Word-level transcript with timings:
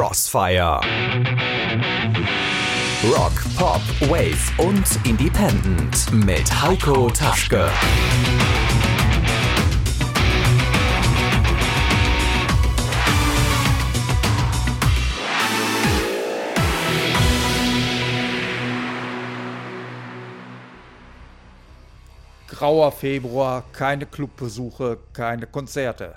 Crossfire. 0.00 0.80
Rock, 3.04 3.32
Pop, 3.58 3.82
Wave 4.08 4.50
und 4.56 5.06
Independent 5.06 6.10
mit 6.24 6.50
Heiko 6.62 7.10
Taschke. 7.10 7.68
Grauer 22.48 22.90
Februar, 22.92 23.64
keine 23.74 24.06
Clubbesuche, 24.06 24.96
keine 25.12 25.46
Konzerte. 25.46 26.14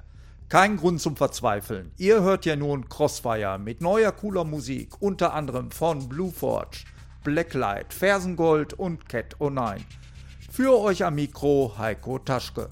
Kein 0.54 0.78
Grund 0.78 1.02
zum 1.02 1.16
Verzweifeln. 1.16 1.94
Ihr 1.98 2.22
hört 2.22 2.46
ja 2.46 2.56
nun 2.56 2.88
Crossfire 2.88 3.58
mit 3.58 3.82
neuer 3.82 4.12
cooler 4.12 4.44
Musik, 4.44 5.02
unter 5.02 5.34
anderem 5.34 5.72
von 5.72 6.08
Blue 6.08 6.32
Forge, 6.32 6.86
Blacklight, 7.24 7.92
Fersengold 7.92 8.74
und 8.74 9.10
Cat 9.10 9.36
O9. 9.38 9.80
Für 10.52 10.80
euch 10.80 11.04
am 11.04 11.16
Mikro 11.16 11.74
Heiko 11.80 12.20
Taschke. 12.20 12.70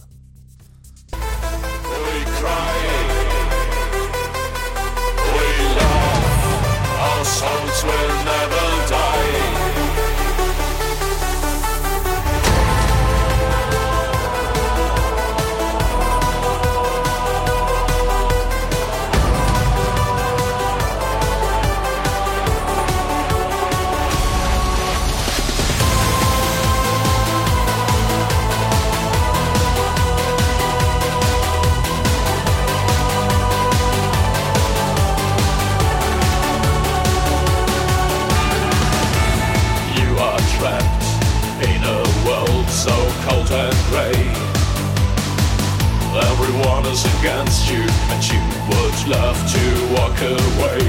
Against 47.22 47.70
you, 47.70 47.86
and 48.10 48.22
you 48.34 48.41
would 48.66 48.98
love 49.14 49.38
to 49.46 49.64
walk 49.94 50.18
away 50.18 50.82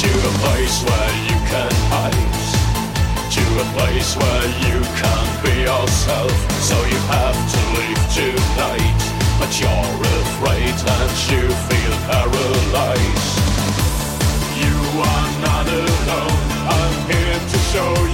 to 0.00 0.10
a 0.16 0.32
place 0.40 0.76
where 0.80 1.12
you 1.28 1.36
can 1.52 1.72
hide, 1.92 2.40
to 3.28 3.44
a 3.60 3.66
place 3.76 4.16
where 4.16 4.46
you 4.64 4.80
can 4.96 5.26
be 5.44 5.54
yourself. 5.68 6.32
So 6.64 6.76
you 6.92 7.00
have 7.12 7.36
to 7.52 7.60
leave 7.76 8.02
tonight, 8.16 9.00
but 9.38 9.52
you're 9.60 10.00
afraid 10.24 10.76
and 10.96 11.12
you 11.28 11.44
feel 11.68 11.94
paralyzed. 12.08 13.36
You 14.56 14.76
are 15.04 15.30
not 15.44 15.66
alone. 15.68 16.40
I'm 16.76 16.96
here 17.12 17.40
to 17.52 17.58
show 17.72 17.92
you 18.04 18.09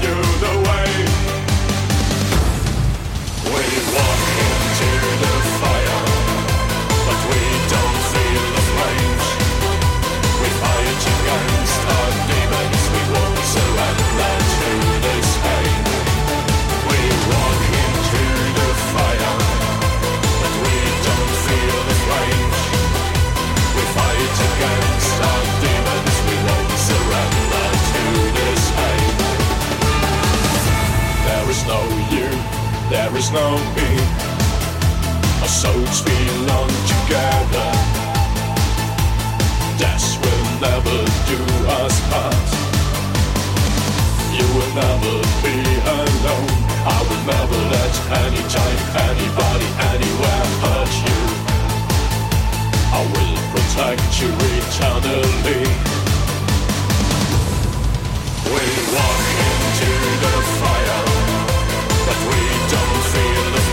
there 33.27 33.33
is 33.33 33.33
no 33.33 33.57
me. 33.75 33.91
Our 35.43 35.49
souls 35.49 36.03
belong 36.03 36.71
together. 36.87 37.69
Death 39.79 40.19
will 40.23 40.47
never 40.61 40.99
do 41.27 41.41
us 41.83 41.97
part. 42.11 42.49
You 44.33 44.47
will 44.55 44.73
never 44.75 45.15
be 45.43 45.57
alone. 45.97 46.55
I 46.87 46.99
will 47.03 47.25
never 47.27 47.59
let 47.75 47.95
any 48.23 48.43
time, 48.49 48.81
anybody, 49.11 49.69
anywhere 49.93 50.47
hurt 50.63 50.95
you. 51.07 51.21
I 52.93 53.03
will 53.13 53.37
protect 53.53 54.21
you 54.21 54.31
eternally. 54.61 55.65
We 58.47 58.65
walk 58.95 59.27
into 59.47 59.91
the 60.23 60.35
fire, 60.61 61.26
we 62.29 62.41
don't 62.73 63.03
feel 63.13 63.66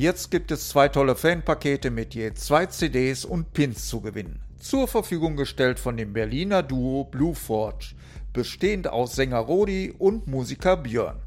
Jetzt 0.00 0.30
gibt 0.30 0.50
es 0.50 0.70
zwei 0.70 0.88
tolle 0.88 1.14
Fanpakete 1.14 1.90
mit 1.90 2.14
je 2.14 2.32
zwei 2.32 2.64
CDs 2.64 3.26
und 3.26 3.52
Pins 3.52 3.86
zu 3.86 4.00
gewinnen. 4.00 4.40
Zur 4.58 4.88
Verfügung 4.88 5.36
gestellt 5.36 5.78
von 5.78 5.98
dem 5.98 6.14
Berliner 6.14 6.62
Duo 6.62 7.04
Blue 7.04 7.34
Forge, 7.34 7.94
bestehend 8.32 8.88
aus 8.88 9.14
Sänger 9.14 9.40
Rodi 9.40 9.94
und 9.98 10.26
Musiker 10.26 10.78
Björn. 10.78 11.20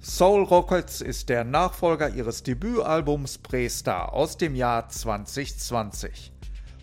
Soul 0.00 0.42
Rockets 0.42 1.00
ist 1.00 1.28
der 1.28 1.44
Nachfolger 1.44 2.08
ihres 2.08 2.42
Debütalbums 2.42 3.38
Prestar 3.38 4.12
aus 4.12 4.36
dem 4.36 4.56
Jahr 4.56 4.88
2020. 4.88 6.32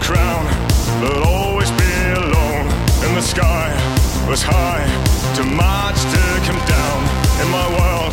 Crown, 0.00 0.44
but 1.00 1.16
always 1.26 1.70
be 1.72 1.94
alone. 2.16 2.66
In 3.06 3.14
the 3.14 3.22
sky 3.22 3.68
was 4.28 4.42
high, 4.42 4.86
too 5.34 5.44
much 5.44 5.98
to 6.14 6.22
come 6.46 6.60
down. 6.66 7.00
In 7.42 7.48
my 7.50 7.66
world 7.78 8.12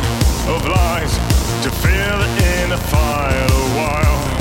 of 0.54 0.66
lies, 0.66 1.14
to 1.64 1.70
feel 1.70 2.18
it 2.26 2.34
in 2.62 2.72
a 2.72 2.78
fight 2.78 3.50
a 3.50 3.64
while. 3.78 4.35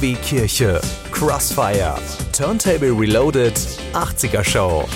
KW 0.00 0.16
Kirche, 0.22 0.80
Crossfire, 1.12 1.94
Turntable 2.32 2.98
Reloaded, 2.98 3.52
80er 3.92 4.42
Show. 4.42 4.88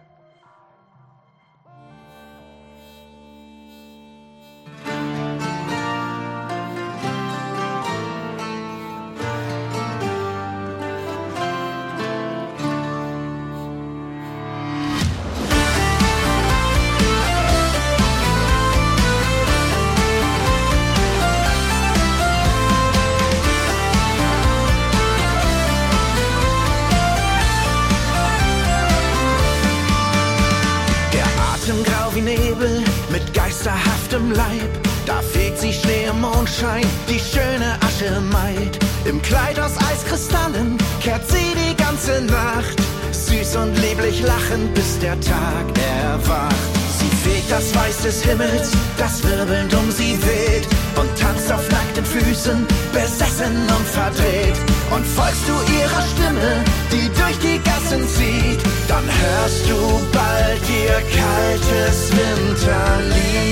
Lachend, 44.53 44.73
bis 44.73 44.99
der 44.99 45.19
Tag 45.19 45.65
erwacht. 46.03 46.55
Sie 46.99 47.09
fegt 47.27 47.51
das 47.51 47.75
Weiß 47.75 47.97
des 48.03 48.23
Himmels, 48.23 48.71
das 48.97 49.23
wirbelnd 49.23 49.73
um 49.73 49.91
sie 49.91 50.17
weht. 50.21 50.67
Und 50.95 51.09
tanzt 51.19 51.51
auf 51.51 51.67
nackten 51.69 52.05
Füßen, 52.05 52.67
besessen 52.93 53.55
und 53.77 53.87
verdreht. 53.87 54.57
Und 54.91 55.05
folgst 55.05 55.43
du 55.47 55.53
ihrer 55.73 56.03
Stimme, 56.13 56.63
die 56.91 57.09
durch 57.19 57.39
die 57.39 57.59
Gassen 57.59 58.07
zieht, 58.07 58.61
dann 58.87 59.03
hörst 59.03 59.69
du 59.69 59.77
bald 60.11 60.61
ihr 60.69 61.01
kaltes 61.17 62.11
Winterlied. 62.11 63.43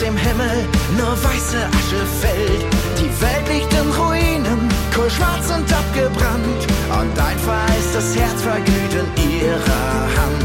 Dem 0.00 0.16
Himmel 0.16 0.64
nur 0.96 1.12
weiße 1.22 1.58
Asche 1.58 2.06
fällt. 2.20 2.64
Die 2.98 3.10
Welt 3.20 3.48
liegt 3.52 3.72
in 3.74 3.90
Ruinen, 3.90 4.68
kohlschwarz 4.94 5.50
und 5.50 5.70
abgebrannt. 5.72 6.62
Und 6.88 7.18
ein 7.18 7.38
vereistes 7.38 8.16
Herz 8.16 8.42
verglüht 8.42 8.94
in 8.94 9.40
ihrer 9.40 10.00
Hand. 10.16 10.39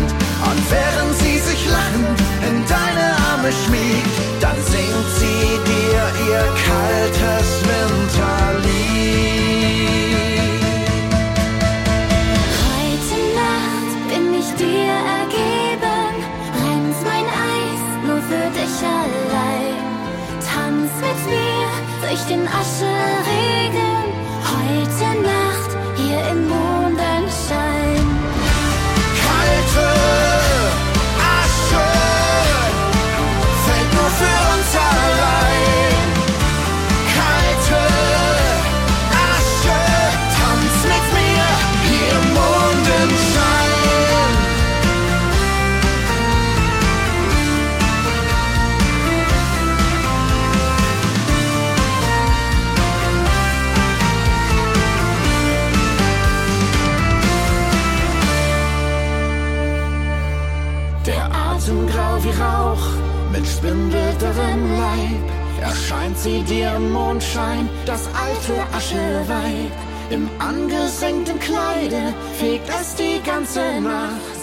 Mit 63.65 63.73
spindelterem 63.73 64.71
Leib. 64.77 65.31
Erscheint 65.61 66.17
sie 66.17 66.41
dir 66.43 66.75
im 66.75 66.91
Mondschein, 66.91 67.69
das 67.85 68.07
alte 68.07 68.61
Ascheweib. 68.75 69.71
Im 70.09 70.29
angesenkten 70.39 71.39
Kleide 71.39 72.13
fegt 72.39 72.69
es 72.69 72.95
die 72.95 73.19
ganze 73.23 73.81
Nacht. 73.81 74.39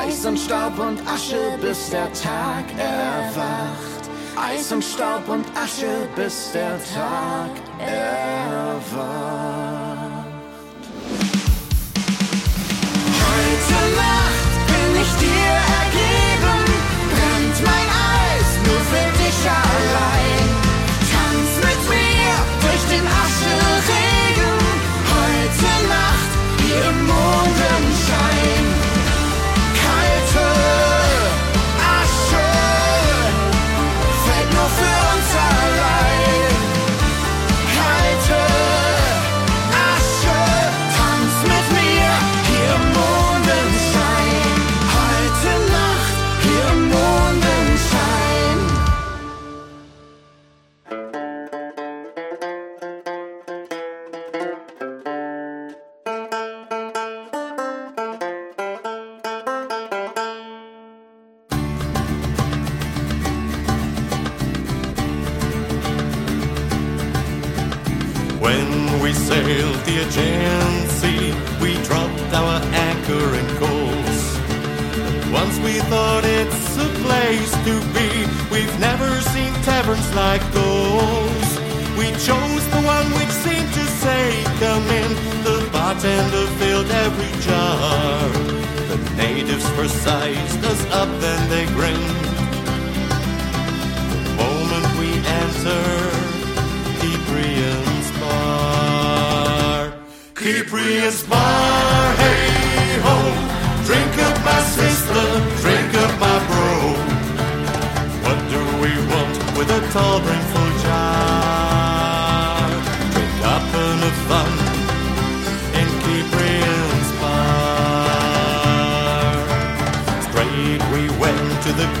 Eis 0.00 0.24
und 0.24 0.38
Staub 0.38 0.78
und 0.78 1.00
Asche, 1.08 1.58
bis 1.60 1.90
der 1.90 2.12
Tag 2.12 2.64
erwacht. 2.78 4.02
Eis 4.36 4.70
und 4.70 4.84
Staub 4.84 5.28
und 5.28 5.44
Asche, 5.56 6.08
bis 6.14 6.52
der 6.52 6.78
Tag 6.94 7.50
erwacht. 7.80 9.71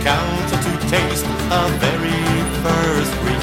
Counter 0.02 0.56
to 0.56 0.88
taste 0.88 1.24
a 1.24 1.68
very 1.78 2.10
first 2.60 3.14
reason. 3.22 3.41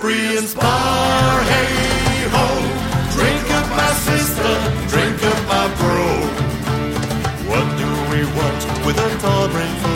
Free 0.00 0.38
and 0.38 0.54
bar. 0.54 1.42
Hey 1.42 2.28
ho, 2.30 2.46
drink 3.16 3.50
up 3.50 3.68
my 3.68 3.92
sister, 4.06 4.52
drink 4.88 5.20
up 5.24 5.40
my 5.48 5.66
bro. 5.74 6.06
What 7.50 7.66
do 7.76 7.88
we 8.12 8.24
want 8.38 8.86
with 8.86 8.96
a 8.96 9.18
tall 9.18 9.48
brain? 9.48 9.87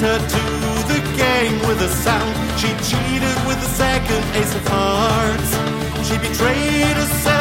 her 0.00 0.18
to 0.18 0.42
the 0.88 1.00
game 1.16 1.58
with 1.68 1.82
a 1.82 1.88
sound. 1.88 2.34
She 2.58 2.68
cheated 2.88 3.36
with 3.46 3.60
the 3.60 3.68
second 3.68 4.24
ace 4.34 4.54
of 4.54 4.66
hearts. 4.68 6.08
She 6.08 6.16
betrayed 6.16 6.96
herself. 6.96 7.39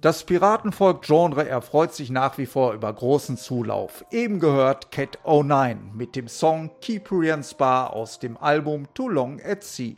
Das 0.00 0.22
Piratenvolk-Genre 0.22 1.48
erfreut 1.48 1.92
sich 1.92 2.08
nach 2.08 2.38
wie 2.38 2.46
vor 2.46 2.72
über 2.72 2.92
großen 2.92 3.36
Zulauf. 3.36 4.04
Eben 4.12 4.38
gehört 4.38 4.92
Cat 4.92 5.18
09 5.26 5.90
mit 5.92 6.14
dem 6.14 6.28
Song 6.28 6.70
Kyprian 6.80 7.42
Spa 7.42 7.88
aus 7.88 8.20
dem 8.20 8.36
Album 8.36 8.86
Too 8.94 9.08
Long 9.08 9.40
at 9.44 9.64
Sea. 9.64 9.96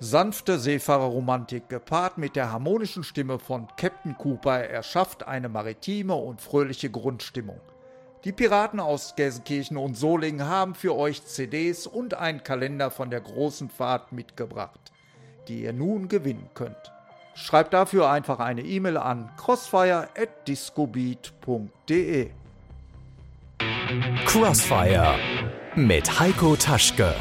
Sanfte 0.00 0.58
Seefahrerromantik 0.58 1.68
gepaart 1.68 2.18
mit 2.18 2.34
der 2.34 2.50
harmonischen 2.50 3.04
Stimme 3.04 3.38
von 3.38 3.68
Captain 3.76 4.18
Cooper 4.18 4.64
erschafft 4.64 5.28
eine 5.28 5.48
maritime 5.48 6.16
und 6.16 6.40
fröhliche 6.40 6.90
Grundstimmung. 6.90 7.60
Die 8.24 8.32
Piraten 8.32 8.80
aus 8.80 9.14
Gelsenkirchen 9.14 9.76
und 9.76 9.96
Solingen 9.96 10.48
haben 10.48 10.74
für 10.74 10.96
euch 10.96 11.24
CDs 11.24 11.86
und 11.86 12.14
einen 12.14 12.42
Kalender 12.42 12.90
von 12.90 13.10
der 13.10 13.20
großen 13.20 13.70
Fahrt 13.70 14.10
mitgebracht, 14.10 14.90
die 15.46 15.62
ihr 15.62 15.72
nun 15.72 16.08
gewinnen 16.08 16.50
könnt. 16.54 16.95
Schreib 17.36 17.70
dafür 17.70 18.10
einfach 18.10 18.40
eine 18.40 18.62
E-Mail 18.62 18.96
an 18.96 19.30
crossfire@discobeat.de. 19.36 22.30
Crossfire 24.24 25.14
mit 25.74 26.18
Heiko 26.18 26.56
Taschke. 26.56 27.14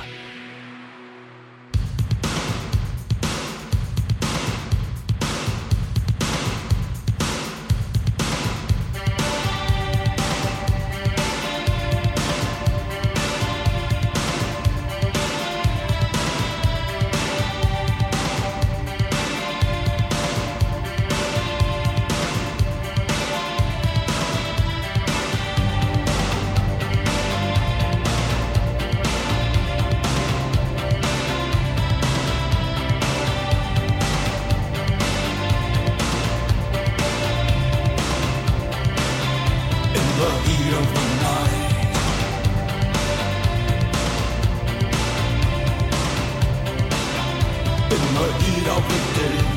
the 48.96 49.20
day. 49.20 49.55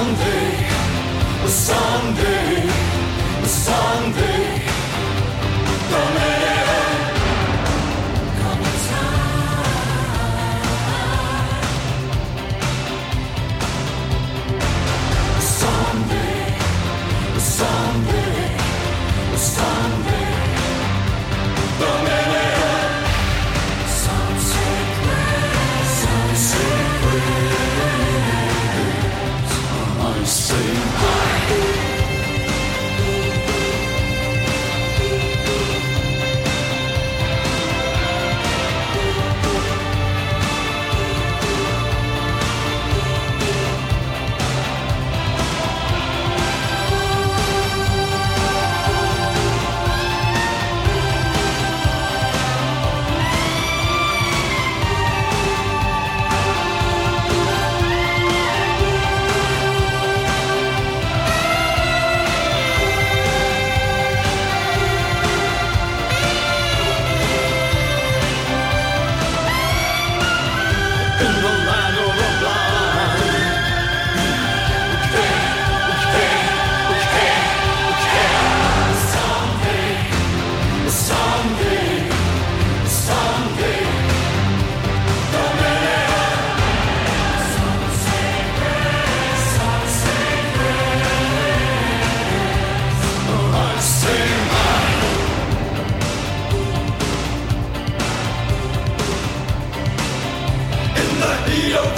Sunday, 0.00 0.66
the 1.42 1.48
Sunday, 1.48 2.62
the 3.42 3.48
Sunday, 3.48 4.62
the 5.66 5.76
Sunday. 5.90 6.39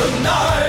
the 0.02 0.20
night. 0.20 0.61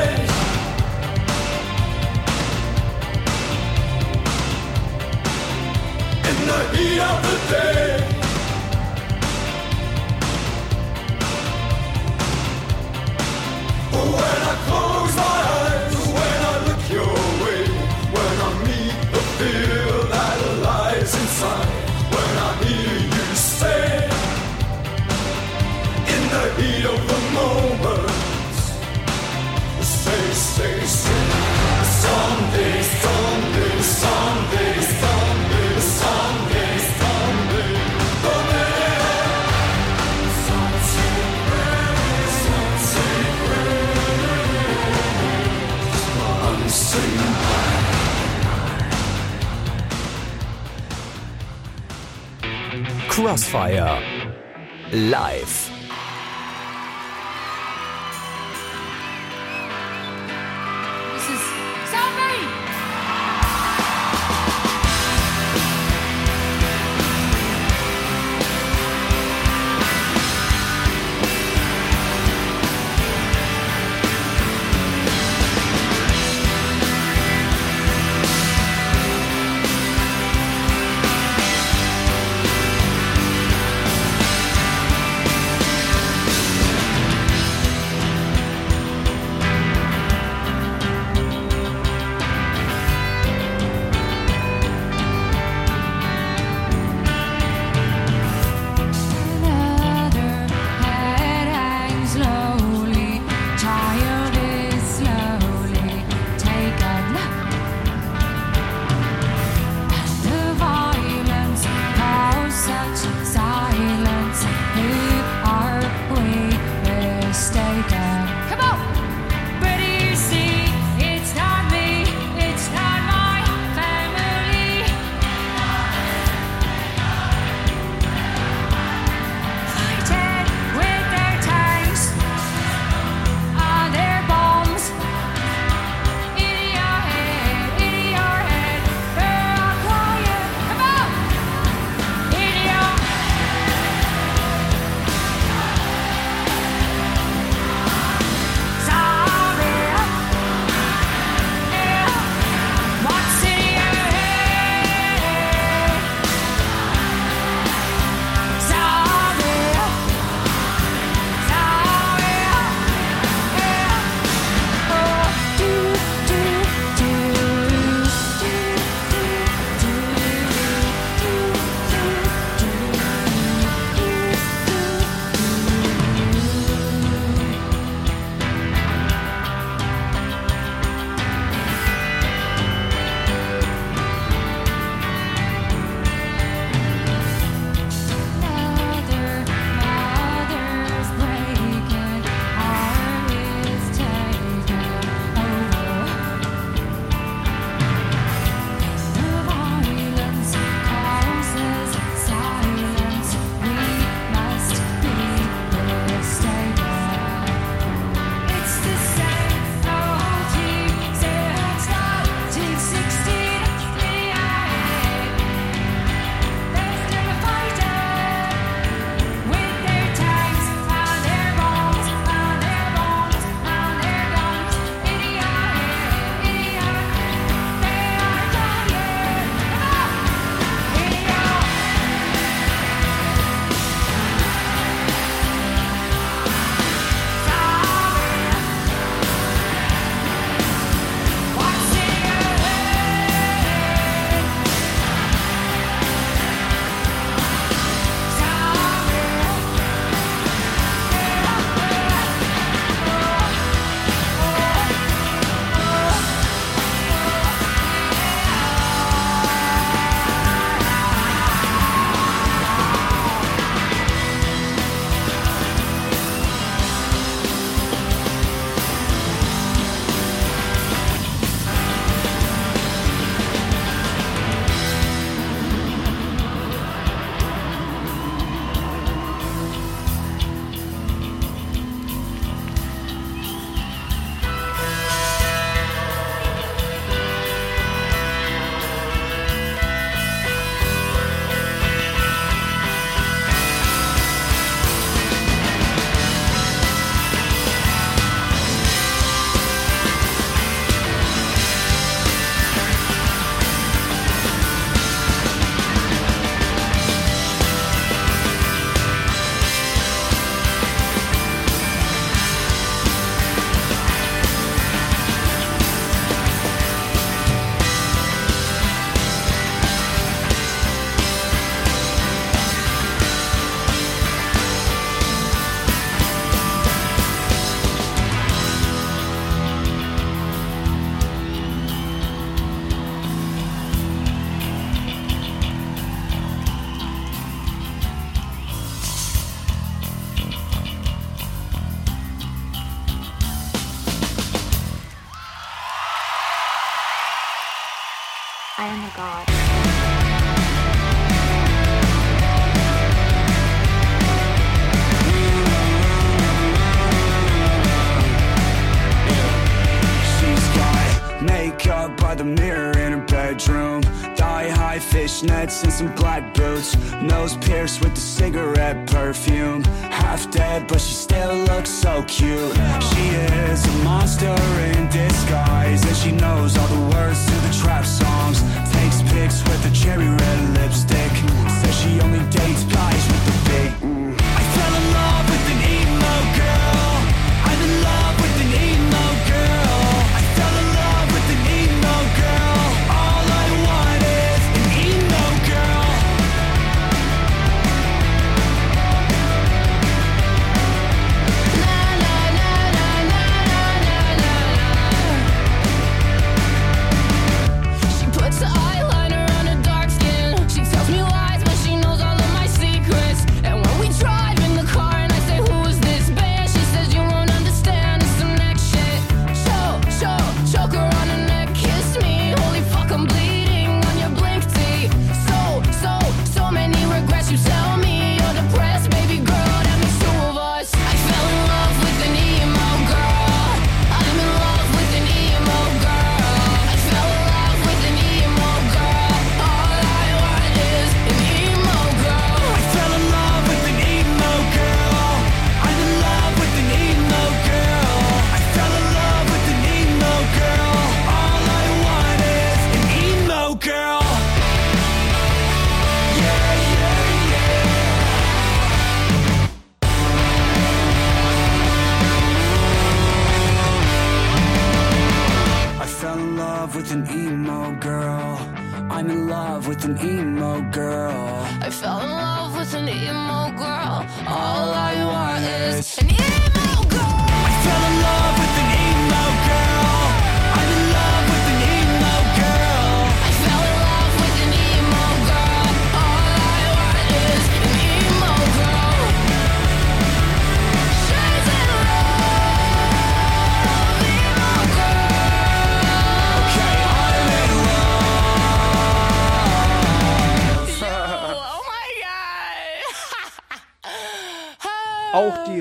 Crossfire. 53.34 54.00
Live. 54.91 55.62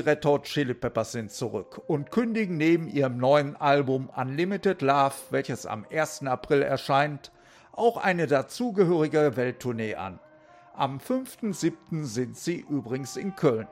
Red 0.04 0.24
Hot 0.24 0.44
Chili 0.44 0.74
Peppers 0.74 1.12
sind 1.12 1.30
zurück 1.30 1.80
und 1.86 2.10
kündigen 2.10 2.56
neben 2.56 2.88
ihrem 2.88 3.18
neuen 3.18 3.56
Album 3.56 4.10
Unlimited 4.14 4.82
Love, 4.82 5.14
welches 5.30 5.66
am 5.66 5.86
1. 5.90 6.26
April 6.26 6.62
erscheint, 6.62 7.30
auch 7.72 7.96
eine 7.96 8.26
dazugehörige 8.26 9.36
Welttournee 9.36 9.94
an. 9.94 10.18
Am 10.74 10.98
5.7. 10.98 12.04
sind 12.04 12.36
sie 12.36 12.64
übrigens 12.68 13.16
in 13.16 13.36
Köln. 13.36 13.68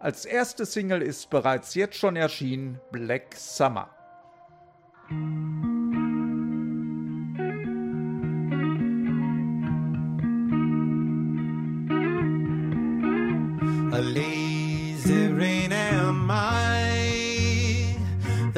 Als 0.00 0.24
erste 0.24 0.66
Single 0.66 1.02
ist 1.02 1.30
bereits 1.30 1.74
jetzt 1.74 1.96
schon 1.96 2.16
erschienen 2.16 2.80
Black 2.90 3.34
Summer. 3.34 3.88
A 13.92 13.98
lady 14.00 14.51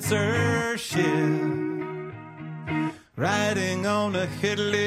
Censorship, 0.00 1.02
riding 3.16 3.84
on 3.86 4.14
a 4.14 4.26
headless 4.26 4.77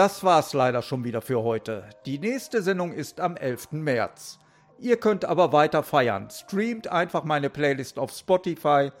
Das 0.00 0.24
war's 0.24 0.54
leider 0.54 0.80
schon 0.80 1.04
wieder 1.04 1.20
für 1.20 1.42
heute. 1.42 1.84
Die 2.06 2.18
nächste 2.18 2.62
Sendung 2.62 2.94
ist 2.94 3.20
am 3.20 3.36
11. 3.36 3.72
März. 3.72 4.38
Ihr 4.78 4.96
könnt 4.96 5.26
aber 5.26 5.52
weiter 5.52 5.82
feiern. 5.82 6.30
Streamt 6.30 6.88
einfach 6.88 7.24
meine 7.24 7.50
Playlist 7.50 7.98
auf 7.98 8.10
Spotify 8.10 8.92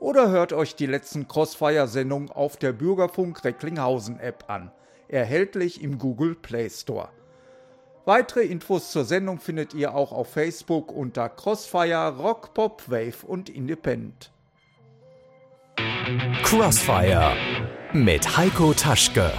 oder 0.00 0.30
hört 0.30 0.52
euch 0.52 0.74
die 0.74 0.86
letzten 0.86 1.28
Crossfire-Sendungen 1.28 2.32
auf 2.32 2.56
der 2.56 2.72
Bürgerfunk 2.72 3.44
Recklinghausen 3.44 4.18
App 4.18 4.46
an. 4.48 4.72
Erhältlich 5.06 5.80
im 5.80 5.96
Google 5.96 6.34
Play 6.34 6.68
Store. 6.68 7.10
Weitere 8.04 8.42
Infos 8.42 8.90
zur 8.90 9.04
Sendung 9.04 9.38
findet 9.38 9.74
ihr 9.74 9.94
auch 9.94 10.10
auf 10.10 10.32
Facebook 10.32 10.90
unter 10.90 11.28
Crossfire, 11.28 12.16
Rock, 12.18 12.52
Pop, 12.54 12.82
Wave 12.88 13.24
und 13.24 13.48
Independent. 13.48 14.32
Crossfire 16.42 17.36
mit 17.92 18.36
Heiko 18.36 18.74
Taschke. 18.74 19.30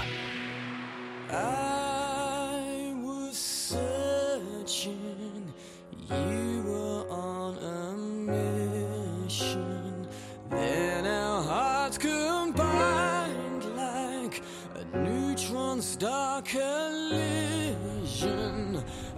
Star 15.99 16.41
collision. 16.43 16.71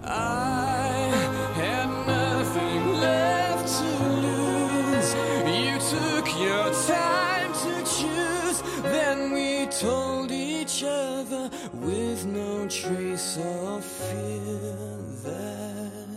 I 0.02 1.12
had 1.54 1.88
nothing 2.08 2.82
left 2.94 3.68
to 3.78 3.90
lose. 4.26 5.14
You 5.46 5.78
took 5.94 6.26
your 6.40 6.72
time 6.88 7.52
to 7.64 7.74
choose. 7.84 8.58
Then 8.82 9.30
we 9.30 9.66
told 9.66 10.32
each 10.32 10.82
other 10.82 11.50
with 11.72 12.26
no 12.26 12.66
trace 12.66 13.36
of 13.38 13.84
fear 13.84 14.98
that 15.22 16.08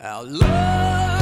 our 0.00 0.24
love. 0.24 1.13